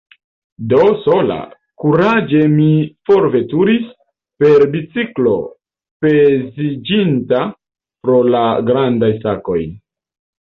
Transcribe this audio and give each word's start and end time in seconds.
Do, 0.69 0.77
sola, 1.01 1.35
kuraĝe 1.81 2.39
mi 2.53 2.69
forveturis 3.09 3.91
per 4.43 4.65
biciklo, 4.71 5.35
peziĝinta 6.05 7.43
pro 8.07 8.17
du 8.37 8.41
grandaj 8.71 9.11
sakoj. 9.27 9.59